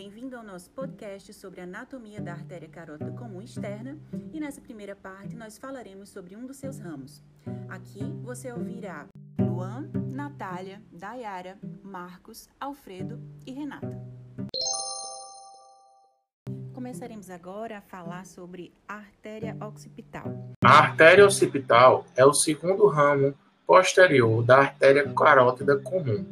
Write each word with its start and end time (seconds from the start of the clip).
bem-vindo 0.00 0.34
ao 0.34 0.42
nosso 0.42 0.70
podcast 0.70 1.30
sobre 1.34 1.60
anatomia 1.60 2.22
da 2.22 2.32
artéria 2.32 2.66
carótida 2.66 3.10
comum 3.10 3.42
externa 3.42 3.98
e 4.32 4.40
nessa 4.40 4.58
primeira 4.58 4.96
parte 4.96 5.36
nós 5.36 5.58
falaremos 5.58 6.08
sobre 6.08 6.34
um 6.34 6.46
dos 6.46 6.56
seus 6.56 6.78
ramos. 6.78 7.22
Aqui 7.68 8.00
você 8.22 8.50
ouvirá 8.50 9.06
Luan, 9.38 9.90
Natália, 10.10 10.80
Dayara, 10.90 11.58
Marcos, 11.82 12.48
Alfredo 12.58 13.20
e 13.46 13.52
Renata. 13.52 14.02
Começaremos 16.72 17.28
agora 17.28 17.76
a 17.76 17.82
falar 17.82 18.24
sobre 18.24 18.72
a 18.88 18.94
artéria 18.94 19.54
occipital. 19.60 20.24
A 20.64 20.78
artéria 20.78 21.26
occipital 21.26 22.06
é 22.16 22.24
o 22.24 22.32
segundo 22.32 22.86
ramo 22.86 23.34
posterior 23.66 24.42
da 24.42 24.60
artéria 24.60 25.12
carótida 25.12 25.76
comum 25.76 26.24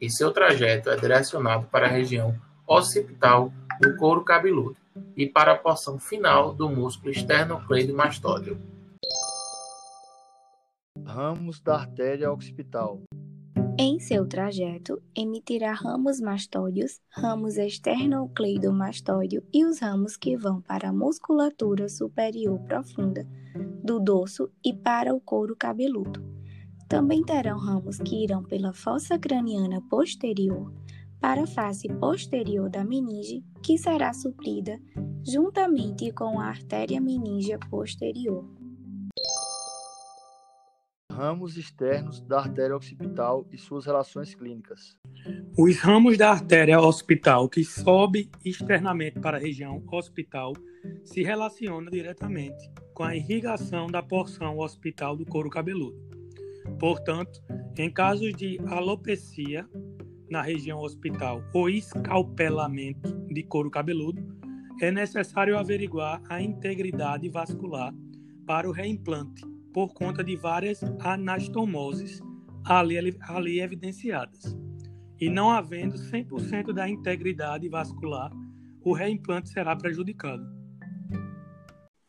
e 0.00 0.08
seu 0.08 0.32
trajeto 0.32 0.88
é 0.88 0.96
direcionado 0.96 1.66
para 1.66 1.84
a 1.84 1.90
região 1.90 2.34
occipital 2.70 3.52
do 3.80 3.96
couro 3.96 4.24
cabeludo 4.24 4.76
e 5.16 5.26
para 5.26 5.52
a 5.52 5.58
porção 5.58 5.98
final 5.98 6.54
do 6.54 6.68
músculo 6.68 7.10
esternocleidomastóideo. 7.10 8.60
Ramos 11.04 11.60
da 11.60 11.74
artéria 11.74 12.30
occipital. 12.30 13.00
Em 13.76 13.98
seu 13.98 14.24
trajeto, 14.26 15.02
emitirá 15.16 15.72
ramos 15.72 16.20
mastóideos, 16.20 17.00
ramos 17.08 17.56
esternocleidomastóideo 17.56 19.42
e 19.52 19.64
os 19.64 19.80
ramos 19.80 20.16
que 20.16 20.36
vão 20.36 20.60
para 20.60 20.90
a 20.90 20.92
musculatura 20.92 21.88
superior 21.88 22.60
profunda 22.60 23.26
do 23.82 23.98
dorso 23.98 24.48
e 24.64 24.72
para 24.72 25.12
o 25.12 25.20
couro 25.20 25.56
cabeludo. 25.56 26.22
Também 26.88 27.22
terão 27.22 27.58
ramos 27.58 27.98
que 27.98 28.22
irão 28.22 28.44
pela 28.44 28.72
fossa 28.72 29.18
craniana 29.18 29.80
posterior, 29.88 30.72
para 31.20 31.42
a 31.42 31.46
face 31.46 31.88
posterior 31.88 32.70
da 32.70 32.84
meninge, 32.84 33.44
que 33.62 33.76
será 33.76 34.12
suprida 34.12 34.78
juntamente 35.22 36.10
com 36.12 36.40
a 36.40 36.46
artéria 36.46 37.00
meníngea 37.00 37.58
posterior. 37.70 38.44
Ramos 41.12 41.58
externos 41.58 42.22
da 42.22 42.38
artéria 42.38 42.74
occipital 42.74 43.46
e 43.52 43.58
suas 43.58 43.84
relações 43.84 44.34
clínicas. 44.34 44.96
Os 45.58 45.76
ramos 45.78 46.16
da 46.16 46.30
artéria 46.30 46.80
occipital 46.80 47.48
que 47.48 47.62
sobe 47.62 48.30
externamente 48.42 49.20
para 49.20 49.36
a 49.36 49.40
região 49.40 49.82
occipital 49.92 50.54
se 51.04 51.22
relacionam 51.22 51.90
diretamente 51.90 52.70
com 52.94 53.02
a 53.02 53.14
irrigação 53.14 53.88
da 53.88 54.02
porção 54.02 54.58
occipital 54.58 55.14
do 55.14 55.26
couro 55.26 55.50
cabeludo. 55.50 55.98
Portanto, 56.78 57.42
em 57.76 57.92
casos 57.92 58.34
de 58.34 58.58
alopecia, 58.66 59.68
na 60.30 60.40
região 60.40 60.78
hospital 60.78 61.42
ou 61.52 61.68
escalpelamento 61.68 63.10
de 63.28 63.42
couro 63.42 63.70
cabeludo, 63.70 64.22
é 64.80 64.90
necessário 64.90 65.58
averiguar 65.58 66.22
a 66.28 66.40
integridade 66.40 67.28
vascular 67.28 67.92
para 68.46 68.68
o 68.68 68.72
reimplante, 68.72 69.44
por 69.74 69.92
conta 69.92 70.24
de 70.24 70.36
várias 70.36 70.82
anastomoses 71.00 72.20
ali, 72.64 72.96
ali 73.28 73.60
evidenciadas. 73.60 74.56
E 75.20 75.28
não 75.28 75.50
havendo 75.50 75.96
100% 75.96 76.72
da 76.72 76.88
integridade 76.88 77.68
vascular, 77.68 78.30
o 78.82 78.94
reimplante 78.94 79.50
será 79.50 79.76
prejudicado. 79.76 80.42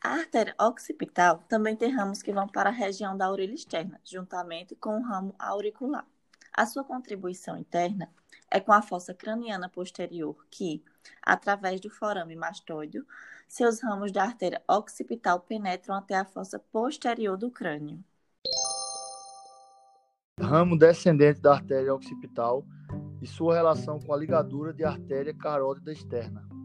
A 0.04 0.14
artéria 0.14 0.56
occipital 0.60 1.44
também 1.50 1.76
tem 1.76 1.92
ramos 1.92 2.22
que 2.22 2.34
vão 2.34 2.48
para 2.48 2.70
a 2.70 2.74
região 2.74 3.16
da 3.16 3.30
orelha 3.30 3.54
externa, 3.54 4.00
juntamente 4.04 4.76
com 4.76 4.98
o 4.98 5.04
ramo 5.04 5.36
auricular. 5.38 6.08
A 6.54 6.66
sua 6.66 6.84
contribuição 6.84 7.58
interna 7.58 8.10
é 8.50 8.60
com 8.60 8.74
a 8.74 8.82
fossa 8.82 9.14
craniana 9.14 9.70
posterior, 9.70 10.36
que, 10.50 10.84
através 11.22 11.80
do 11.80 11.90
forame 11.90 12.36
mastóideo, 12.36 13.06
seus 13.48 13.82
ramos 13.82 14.12
da 14.12 14.24
artéria 14.24 14.62
occipital 14.68 15.40
penetram 15.40 15.96
até 15.96 16.16
a 16.16 16.26
fossa 16.26 16.60
posterior 16.60 17.38
do 17.38 17.50
crânio. 17.50 18.04
Ramo 20.40 20.78
descendente 20.78 21.40
da 21.40 21.54
artéria 21.54 21.94
occipital 21.94 22.66
e 23.22 23.28
sua 23.28 23.54
relação 23.54 24.00
com 24.00 24.14
a 24.14 24.18
ligadura 24.18 24.74
de 24.74 24.84
artéria 24.84 25.34
carótida 25.34 25.94
externa. 25.94 26.61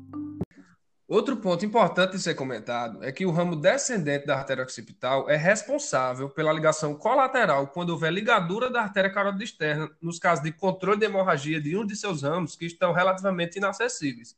Outro 1.09 1.37
ponto 1.37 1.65
importante 1.65 2.13
de 2.17 2.19
ser 2.19 2.35
comentado 2.35 3.05
é 3.05 3.13
que 3.13 3.25
o 3.25 3.31
ramo 3.31 3.55
descendente 3.55 4.27
da 4.27 4.39
artéria 4.39 4.65
occipital 4.65 5.31
é 5.31 5.37
responsável 5.37 6.29
pela 6.29 6.53
ligação 6.53 6.97
colateral 6.97 7.69
quando 7.69 7.91
houver 7.91 8.13
ligadura 8.13 8.69
da 8.69 8.83
artéria 8.83 9.13
carótida 9.13 9.45
externa, 9.45 9.89
nos 10.03 10.19
casos 10.19 10.43
de 10.43 10.51
controle 10.51 10.99
de 10.99 11.07
hemorragia 11.07 11.61
de 11.61 11.77
um 11.77 11.87
de 11.87 11.95
seus 11.95 12.23
ramos 12.23 12.57
que 12.57 12.67
estão 12.67 12.93
relativamente 12.93 13.57
inacessíveis. 13.57 14.37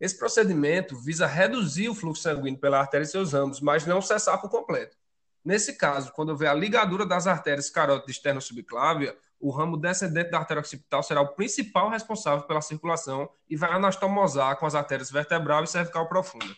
Esse 0.00 0.18
procedimento 0.18 0.98
visa 0.98 1.24
reduzir 1.24 1.88
o 1.88 1.94
fluxo 1.94 2.22
sanguíneo 2.22 2.58
pela 2.58 2.80
artéria 2.80 3.04
e 3.04 3.08
seus 3.08 3.32
ramos, 3.32 3.60
mas 3.60 3.86
não 3.86 4.02
cessar 4.02 4.40
por 4.40 4.50
completo. 4.50 4.96
Nesse 5.44 5.76
caso, 5.76 6.12
quando 6.12 6.28
houver 6.30 6.48
a 6.48 6.54
ligadura 6.54 7.04
das 7.04 7.26
artérias 7.26 7.68
carótida 7.68 8.10
externa 8.10 8.40
subclávia, 8.40 9.16
o 9.40 9.50
ramo 9.50 9.76
descendente 9.76 10.30
da 10.30 10.38
artéria 10.38 10.60
occipital 10.60 11.02
será 11.02 11.20
o 11.20 11.34
principal 11.34 11.90
responsável 11.90 12.46
pela 12.46 12.60
circulação 12.60 13.28
e 13.50 13.56
vai 13.56 13.72
anastomosar 13.72 14.56
com 14.56 14.66
as 14.66 14.74
artérias 14.76 15.10
vertebral 15.10 15.64
e 15.64 15.66
cervical 15.66 16.08
profunda. 16.08 16.54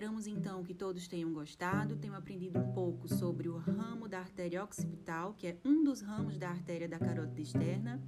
Esperamos 0.00 0.26
então 0.26 0.64
que 0.64 0.72
todos 0.72 1.06
tenham 1.06 1.30
gostado, 1.30 1.94
tenham 1.94 2.16
aprendido 2.16 2.58
um 2.58 2.72
pouco 2.72 3.06
sobre 3.06 3.50
o 3.50 3.58
ramo 3.58 4.08
da 4.08 4.18
artéria 4.18 4.64
occipital, 4.64 5.34
que 5.34 5.46
é 5.46 5.58
um 5.62 5.84
dos 5.84 6.00
ramos 6.00 6.38
da 6.38 6.48
artéria 6.48 6.88
da 6.88 6.98
carótida 6.98 7.42
externa. 7.42 8.00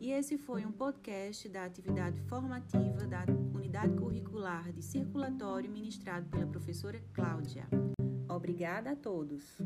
E 0.00 0.10
esse 0.10 0.38
foi 0.38 0.64
um 0.64 0.72
podcast 0.72 1.46
da 1.50 1.66
atividade 1.66 2.18
formativa 2.22 3.06
da 3.06 3.26
Unidade 3.54 3.94
Curricular 3.94 4.72
de 4.72 4.82
Circulatório 4.82 5.70
ministrado 5.70 6.26
pela 6.30 6.46
professora 6.46 6.98
Cláudia. 7.12 7.68
Obrigada 8.26 8.92
a 8.92 8.96
todos. 8.96 9.60